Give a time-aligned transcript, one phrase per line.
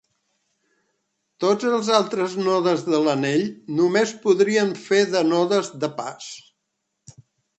[1.43, 3.45] Tots els altres nodes de l'anell
[3.81, 6.31] només podrien fer de nodes de pas.